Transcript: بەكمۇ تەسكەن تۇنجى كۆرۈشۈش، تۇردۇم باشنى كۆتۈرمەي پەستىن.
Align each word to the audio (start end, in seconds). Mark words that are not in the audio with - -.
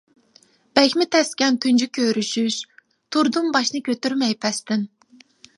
بەكمۇ 0.79 1.05
تەسكەن 1.15 1.59
تۇنجى 1.65 1.89
كۆرۈشۈش، 1.99 2.57
تۇردۇم 3.17 3.55
باشنى 3.59 3.85
كۆتۈرمەي 3.91 4.37
پەستىن. 4.47 4.91